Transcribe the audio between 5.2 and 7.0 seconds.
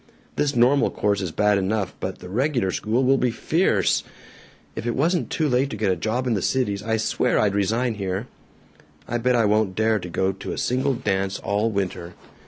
too late to get a job in the Cities, I